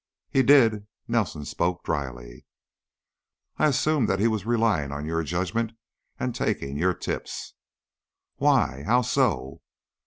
[0.31, 2.47] "He did." Nelson spoke dryly.
[3.59, 5.73] "I assumed that he was relying on your judgment
[6.19, 7.53] and taking your tips."
[8.37, 8.81] "Why?
[8.81, 9.61] How so?"